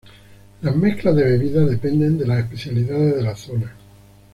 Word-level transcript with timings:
Las 0.63 0.75
mezclas 0.75 1.15
de 1.15 1.23
bebidas 1.23 1.69
dependen 1.69 2.17
de 2.17 2.25
las 2.25 2.39
especialidades 2.39 3.17
de 3.17 3.21
la 3.21 3.35
zona. 3.35 3.71